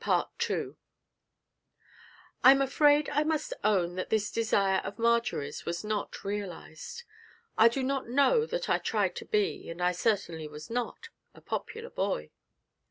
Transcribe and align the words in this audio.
I'm 2.43 2.59
afraid 2.59 3.07
I 3.11 3.23
must 3.23 3.53
own 3.63 3.93
that 3.97 4.09
this 4.09 4.31
desire 4.31 4.79
of 4.83 4.97
Marjory's 4.97 5.63
was 5.63 5.83
not 5.83 6.23
realised. 6.23 7.03
I 7.55 7.67
do 7.67 7.83
not 7.83 8.09
know 8.09 8.47
that 8.47 8.67
I 8.67 8.79
tried 8.79 9.15
to 9.17 9.25
be 9.25 9.69
and 9.69 9.79
I 9.79 9.91
certainly 9.91 10.47
was 10.47 10.71
not 10.71 11.09
a 11.35 11.39
popular 11.41 11.91
boy. 11.91 12.31